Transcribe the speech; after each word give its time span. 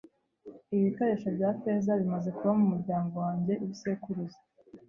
Ibi 0.73 0.83
bikoresho 0.87 1.27
bya 1.35 1.49
feza 1.59 1.91
bimaze 2.01 2.29
kuba 2.37 2.51
mumuryango 2.59 3.15
wanjye 3.25 3.53
ibisekuruza. 3.63 4.39